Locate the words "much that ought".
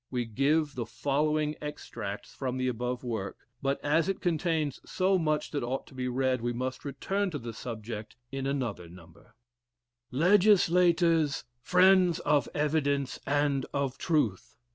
5.19-5.85